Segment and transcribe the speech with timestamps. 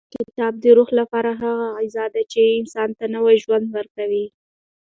[0.15, 4.25] کتاب د روح لپاره هغه غذا ده چې انسان ته نوی ژوند ورکوي.